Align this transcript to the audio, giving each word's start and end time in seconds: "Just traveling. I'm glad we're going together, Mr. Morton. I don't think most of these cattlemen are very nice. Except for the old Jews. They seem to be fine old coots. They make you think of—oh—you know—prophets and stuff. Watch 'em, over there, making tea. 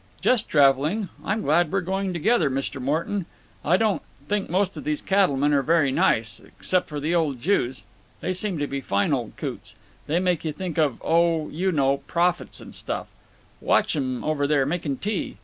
"Just 0.19 0.49
traveling. 0.49 1.09
I'm 1.23 1.43
glad 1.43 1.71
we're 1.71 1.79
going 1.81 2.11
together, 2.11 2.49
Mr. 2.49 2.81
Morton. 2.81 3.27
I 3.63 3.77
don't 3.77 4.01
think 4.27 4.49
most 4.49 4.75
of 4.75 4.83
these 4.83 4.99
cattlemen 4.99 5.53
are 5.53 5.61
very 5.61 5.91
nice. 5.91 6.39
Except 6.39 6.89
for 6.89 6.99
the 6.99 7.13
old 7.13 7.39
Jews. 7.39 7.83
They 8.19 8.33
seem 8.33 8.57
to 8.57 8.65
be 8.65 8.81
fine 8.81 9.13
old 9.13 9.37
coots. 9.37 9.75
They 10.07 10.17
make 10.19 10.43
you 10.43 10.53
think 10.53 10.79
of—oh—you 10.79 11.71
know—prophets 11.71 12.59
and 12.59 12.73
stuff. 12.73 13.09
Watch 13.59 13.95
'em, 13.95 14.23
over 14.23 14.47
there, 14.47 14.65
making 14.65 14.97
tea. 14.97 15.37